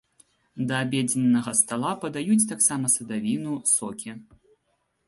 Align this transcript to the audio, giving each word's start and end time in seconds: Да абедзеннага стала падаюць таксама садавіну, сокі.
Да 0.69 0.73
абедзеннага 0.85 1.53
стала 1.61 1.91
падаюць 2.07 2.41
таксама 2.53 2.85
садавіну, 2.95 3.53
сокі. 3.75 4.11